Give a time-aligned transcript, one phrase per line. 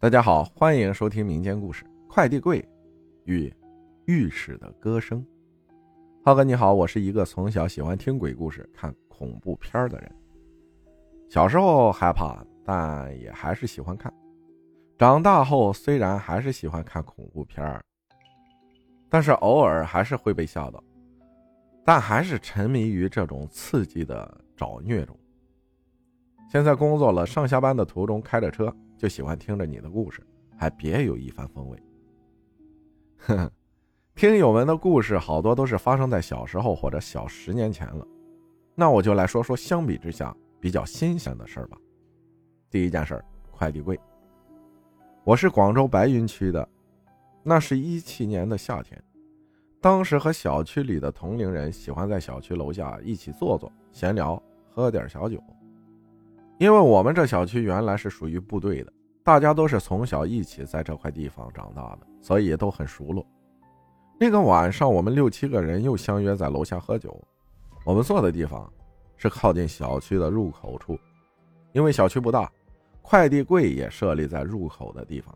[0.00, 2.64] 大家好，欢迎收听民间故事《快递柜
[3.24, 3.52] 与
[4.04, 5.20] 浴室的歌声》。
[6.24, 10.14] 浩哥你好，我是一个从小喜欢听鬼故事、看恐怖片的人。
[11.28, 14.14] 小时候害怕，但也还是喜欢看。
[14.96, 17.84] 长大后虽然还是喜欢看恐怖片
[19.08, 20.80] 但是偶尔还是会被吓到，
[21.84, 25.18] 但还是沉迷于这种刺激的找虐中。
[26.48, 28.74] 现在工作了，上下班的途中开着车。
[28.96, 30.20] 就喜欢听着你的故事，
[30.56, 31.78] 还别有一番风味。
[33.18, 33.48] 哼，
[34.16, 38.04] 听友们的故事好多都是发生在小时候或者小十年前了，
[38.74, 41.78] 那我就来说说相比之下比较新鲜的事儿吧。
[42.70, 43.96] 第一件事儿，快递柜。
[45.22, 46.68] 我是广州白云区的，
[47.44, 49.00] 那是一七年的夏天，
[49.80, 55.40] 当时和小区里的同龄人喜欢在小区楼下一起坐坐闲聊，喝点小酒。
[56.58, 63.24] 因为我们这小区原来是属于部队的，大家都是从小一起在这块地方长大的，所以都很熟络。
[64.18, 67.16] 那个晚上，我们六七个人又相约在楼下喝酒。
[67.84, 68.68] 我们坐的地方
[69.16, 70.98] 是靠近小区的入口处，
[71.72, 72.50] 因为小区不大，
[73.02, 75.32] 快递柜也设立在入口的地方。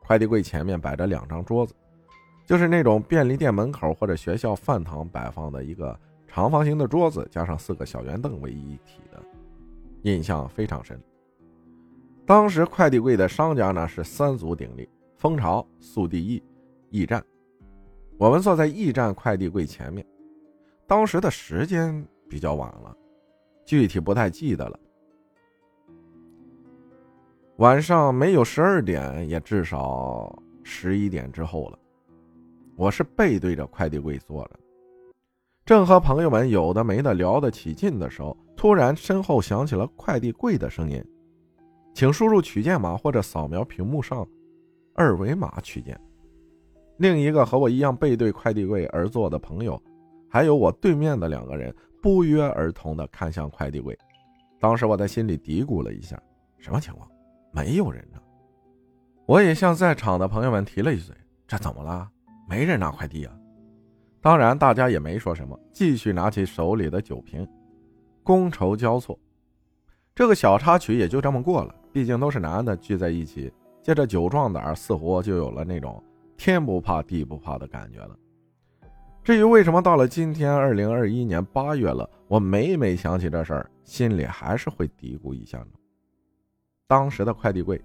[0.00, 1.74] 快递柜前面摆着两张桌子，
[2.46, 9.22] 就是那种便利店门口或者学校饭堂摆放的一个长方形的桌子，加上四个小圆凳为一体的。
[10.06, 10.96] 印象非常深。
[12.24, 16.40] 当时快递柜的商家呢是三足鼎立：蜂巢、速递易、
[16.90, 17.22] 驿站。
[18.16, 20.06] 我们坐在驿站快递柜前面。
[20.86, 22.96] 当时的时间比较晚了，
[23.64, 24.78] 具体不太记得了。
[27.56, 31.78] 晚上没有十二点，也至少十一点之后了。
[32.76, 34.60] 我是背对着快递柜坐着，
[35.66, 38.34] 正和朋友们有的没的聊得起劲的时候。
[38.56, 41.04] 突然，身后响起了快递柜的声音
[41.92, 44.26] ：“请输入取件码或者扫描屏幕上
[44.94, 46.00] 二维码取件。”
[46.96, 49.80] 另一个和我一样背对快递柜而坐的朋友，
[50.30, 53.96] 还有我对面的两个人，不约而同地看向快递柜。
[54.58, 56.18] 当时我在心里嘀咕了一下
[56.58, 57.06] ：“什么情况？
[57.52, 58.18] 没有人呢？”
[59.26, 61.14] 我也向在场的朋友们提了一嘴
[61.46, 62.08] ：“这怎么了？
[62.48, 63.36] 没人拿快递啊？”
[64.26, 67.46] 当然，大家也没说什么，继续拿起手里的酒瓶。
[68.24, 69.16] 觥筹交错，
[70.16, 71.72] 这个小插曲也就这么过了。
[71.92, 73.52] 毕竟都是男的聚在一起，
[73.84, 76.02] 借着酒壮胆，似乎就有了那种
[76.36, 78.16] 天不怕地不怕的感觉了。
[79.22, 85.68] 至于为什么到了今天二零二一年八月了，我每每想起这事儿，心里还是会嘀咕一下呢。
[86.88, 87.80] 当时的快递柜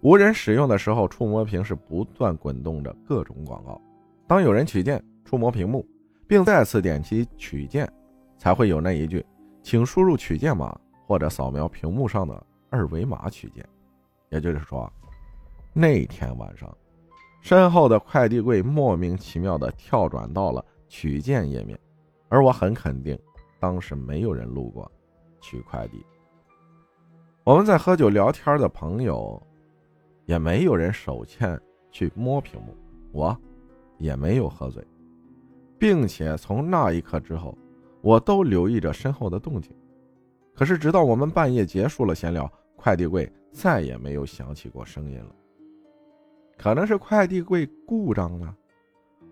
[0.00, 3.78] 无人使用的时候，触摸屏是不断滚动着各种广告。
[4.26, 5.86] 当有人取件，触摸屏幕，
[6.26, 7.86] 并再次点击取件，
[8.38, 9.22] 才会有那一句。
[9.62, 10.74] 请输入取件码
[11.06, 13.62] 或者扫描屏幕上的二维码取件。
[14.30, 14.90] 也就是说，
[15.74, 16.74] 那天晚上，
[17.42, 21.78] 身后的快递柜莫名其妙的跳转到了取件页面，
[22.30, 23.18] 而我很肯定，
[23.60, 24.90] 当时没有人路过
[25.42, 26.02] 取快递。
[27.44, 29.46] 我们在喝酒聊天的朋友，
[30.24, 31.60] 也没有人手欠
[31.90, 32.74] 去摸屏幕，
[33.12, 33.38] 我
[33.98, 34.82] 也没有喝醉，
[35.78, 37.56] 并且从那一刻之后。
[38.00, 39.74] 我都留意着身后的动静，
[40.54, 45.34] 可是直到我们半夜结束了闲聊，快递柜再也没有响起过声音了。
[46.56, 48.54] 可能是快递柜故障了，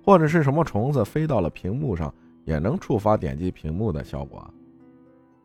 [0.04, 2.12] 或者是什么虫子飞到了屏幕上，
[2.44, 4.52] 也能触发点击屏幕的效果。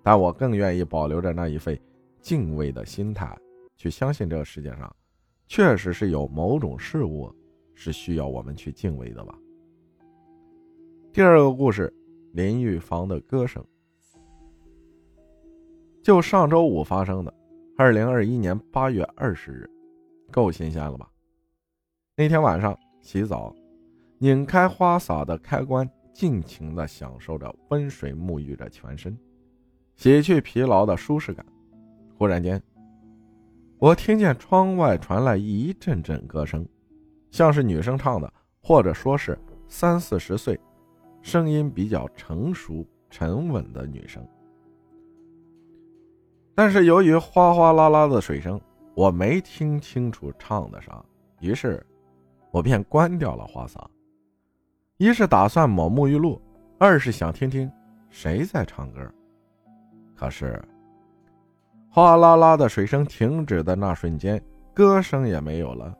[0.01, 1.79] 但我更愿意保留着那一份
[2.21, 3.37] 敬畏的心态，
[3.77, 4.93] 去相信这个世界上
[5.47, 7.31] 确实是有某种事物
[7.75, 9.37] 是需要我们去敬畏的吧。
[11.13, 11.93] 第二个故事。
[12.31, 13.61] 淋浴房的歌声，
[16.01, 17.33] 就上周五发生的，
[17.75, 19.69] 二零二一年八月二十日，
[20.31, 21.11] 够新鲜了吧？
[22.15, 23.53] 那天晚上洗澡，
[24.19, 29.17] 拧开花洒的开关，尽情的享受着温水沐浴着全身，
[29.97, 31.45] 洗去疲劳的舒适感。
[32.17, 32.63] 忽然间，
[33.77, 36.65] 我听见窗外传来一阵阵歌声，
[37.29, 38.33] 像是女生唱的，
[38.63, 39.37] 或者说是
[39.67, 40.57] 三四十岁。
[41.21, 44.25] 声音比较成熟、沉稳的女生，
[46.55, 48.59] 但是由于哗哗啦啦的水声，
[48.95, 51.03] 我没听清楚唱的啥，
[51.39, 51.85] 于是，
[52.49, 53.89] 我便关掉了花洒。
[54.97, 56.41] 一是打算抹沐浴露，
[56.77, 57.71] 二是想听听
[58.09, 58.99] 谁在唱歌。
[60.15, 60.61] 可是，
[61.89, 65.95] 哗啦啦的水声停止的那瞬间，歌声也没有了，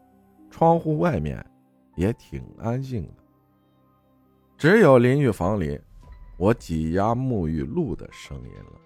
[0.50, 1.44] 窗户外面
[1.95, 3.20] 也挺安静的。
[4.61, 5.81] 只有淋浴房里，
[6.37, 8.79] 我挤压沐浴露的声音了。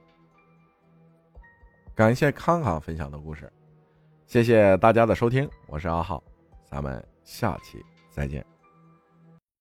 [1.93, 3.51] 感谢康康分享的故事。
[4.25, 6.23] 谢谢大家的收听，我是阿浩，
[6.63, 8.54] 咱们下期再见。